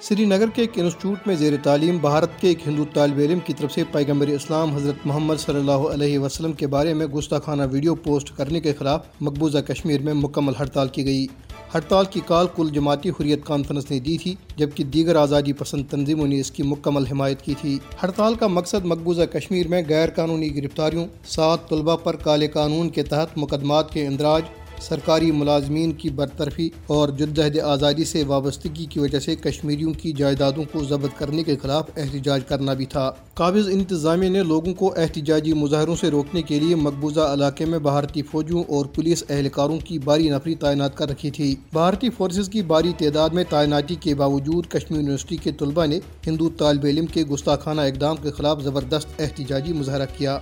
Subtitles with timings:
[0.00, 3.52] سری نگر کے ایک انسٹیٹیوٹ میں زیر تعلیم بھارت کے ایک ہندو طالب علم کی
[3.52, 7.94] طرف سے پیغمبر اسلام حضرت محمد صلی اللہ علیہ وسلم کے بارے میں گستاخانہ ویڈیو
[7.94, 11.26] پوسٹ کرنے کے خلاف مقبوضہ کشمیر میں مکمل ہڑتال کی گئی۔
[11.74, 16.26] ہڑتال کی کال کل جماعتی حریت کانفرنس نے دی تھی، جبکہ دیگر آزادی پسند تنظیموں
[16.26, 20.56] نے اس کی مکمل حمایت کی تھی۔ ہڑتال کا مقصد مقبوضہ کشمیر میں غیر قانونی
[20.56, 24.42] گرفتاریوں، سات طلبہ پر کالے قانون کے تحت مقدمات کے اندراج
[24.80, 30.64] سرکاری ملازمین کی برطرفی اور جدہد آزادی سے وابستگی کی وجہ سے کشمیریوں کی جائیدادوں
[30.72, 35.52] کو ضبط کرنے کے خلاف احتجاج کرنا بھی تھا۔ قابض انتظامیہ نے لوگوں کو احتجاجی
[35.52, 40.28] مظاہروں سے روکنے کے لیے مقبوضہ علاقے میں بھارتی فوجیوں اور پولیس اہلکاروں کی باری
[40.28, 45.00] نفری تعینات کر رکھی تھی۔ بھارتی فورسز کی باری تعداد میں تعیناتی کے باوجود کشمیر
[45.00, 50.06] یونیورسٹی کے طلبہ نے ہندو طالب علم کے گستاخانہ اقدام کے خلاف زبردست احتجاجی مظاہرہ
[50.16, 50.38] کیا۔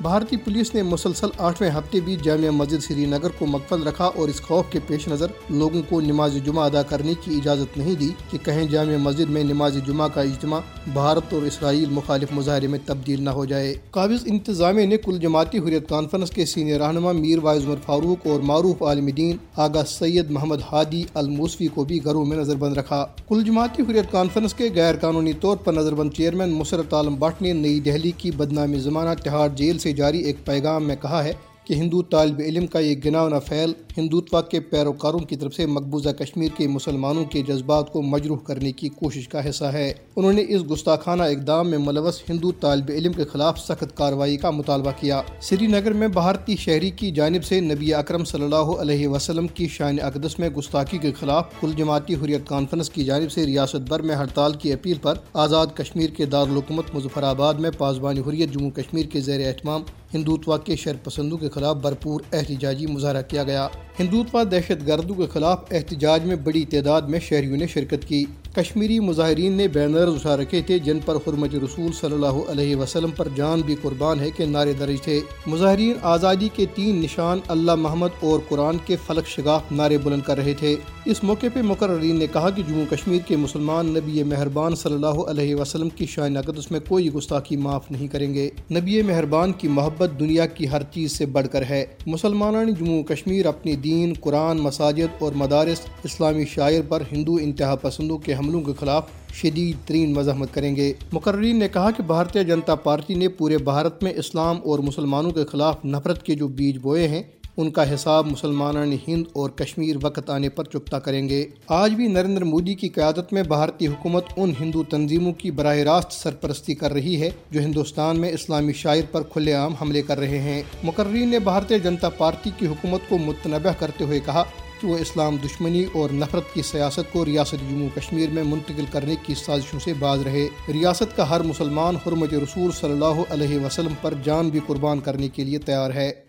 [0.00, 4.28] بھارتی پولیس نے مسلسل آٹھویں ہفتے بھی جامع مسجد سری نگر کو مقفل رکھا اور
[4.28, 8.08] اس خوف کے پیش نظر لوگوں کو نماز جمعہ ادا کرنے کی اجازت نہیں دی
[8.30, 10.60] کہ کہیں جامع مسجد میں نماز جمعہ کا اجتماع
[10.92, 15.58] بھارت اور اسرائیل مخالف مظاہرے میں تبدیل نہ ہو جائے۔ قابض انتظامیہ نے کل جماعتی
[15.58, 20.30] حریت کانفرنس کے سینئر رہنما میر وائز عمر فاروق اور معروف عالم دین آگا سید
[20.30, 24.68] محمد ہادی الموسفی کو بھی گھروں میں نظر بند رکھا۔ کل جماعتی حریت کانفرنس کے
[24.74, 28.78] غیر قانونی طور پر نظر بند چیئرمین مسرت عالم بٹ نے نئی دہلی کی بدنامی
[28.78, 31.32] زمانہ تہاڑ جیل سے سے جاری ایک پیغام میں کہا ہے
[31.68, 36.08] کہ ہندو طالب علم کا یہ گناونا فعل ہندوتوا کے پیروکاروں کی طرف سے مقبوضہ
[36.08, 40.44] کشمیر کے مسلمانوں کے جذبات کو مجروح کرنے کی کوشش کا حصہ ہے۔ انہوں نے
[40.48, 45.22] اس گستاخانہ اقدام میں ملوث ہندو طالب علم کے خلاف سخت کارروائی کا مطالبہ کیا۔
[45.40, 49.68] سری نگر میں بھارتی شہری کی جانب سے نبی اکرم صلی اللہ علیہ وسلم کی
[49.68, 54.02] شان اقدس میں گستاخی کے خلاف کل جماعتی حریت کانفرنس کی جانب سے ریاست بھر
[54.02, 58.70] میں ہڑتال کی اپیل پر آزاد کشمیر کے دارالحکومت مظفر آباد میں پاسبانی حریت جموں
[58.70, 59.82] کشمیر کے زیر اہتمام
[60.14, 63.68] ہندوتوا کے شر پسندوں کے خلاف بھرپور احتجاجی مظاہرہ کیا گیا۔
[64.00, 69.00] ہندوتوا دہشت گردوں کے خلاف احتجاج میں بڑی تعداد میں شہریوں نے شرکت کی۔ کشمیری
[69.00, 73.28] مظاہرین نے بینرز اٹھا رکھے تھے، جن پر حرمت رسول صلی اللہ علیہ وسلم پر
[73.36, 78.08] جان بھی قربان ہے کہ نعرے درج تھے۔ مظاہرین آزادی کے تین نشان اللہ محمد
[78.20, 82.26] اور قرآن کے فلک شگاف نعرے بلند کر رہے تھے۔ اس موقع پہ مقررین نے
[82.32, 86.70] کہا کہ جموں کشمیر کے مسلمان نبی مہربان صلی اللہ علیہ وسلم کی شان اقدس
[86.70, 91.12] میں کوئی گستاخی معاف نہیں کریں گے۔ نبی مہربان کی محبت دنیا کی ہر چیز
[91.12, 96.80] سے بڑھ کر ہے۔ مسلمانان جموں کشمیر اپنی دین، قرآن، مساجد اور مدارس اسلامی شاعر
[96.88, 101.68] پر ہندو انتہا پسندوں کے حملوں کے خلاف شدید ترین مزاحمت کریں گے۔ مقررین نے
[101.68, 106.22] کہا کہ بھارتیہ جنتا پارٹی نے پورے بھارت میں اسلام اور مسلمانوں کے خلاف نفرت
[106.22, 107.22] کے جو بیج بوئے ہیں،
[107.56, 112.06] ان کا حساب مسلمانان ہند اور کشمیر وقت آنے پر چکتا کریں گے۔ آج بھی
[112.06, 116.92] نریندر مودی کی قیادت میں بھارتی حکومت ان ہندو تنظیموں کی براہ راست سرپرستی کر
[116.92, 121.28] رہی ہے جو ہندوستان میں اسلامی شاعر پر کھلے عام حملے کر رہے ہیں۔ مقررین
[121.28, 124.44] نے بھارتیہ جنتا پارٹی کی حکومت کو متنبع کرتے ہوئے کہا
[124.80, 129.14] کہ وہ اسلام دشمنی اور نفرت کی سیاست کو ریاست جموں کشمیر میں منتقل کرنے
[129.26, 133.92] کی سازشوں سے باز رہے۔ ریاست کا ہر مسلمان حرمت رسول صلی اللہ علیہ وسلم
[134.02, 136.27] پر جان بھی قربان کرنے کے لیے تیار ہے۔